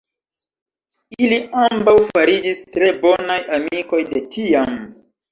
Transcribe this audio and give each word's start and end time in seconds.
Ili 1.25 1.35
ambaŭ 1.63 1.93
fariĝis 2.17 2.59
tre 2.77 2.87
bonaj 3.03 3.35
amikoj 3.59 3.99
de 4.15 4.23
tiam. 4.37 4.73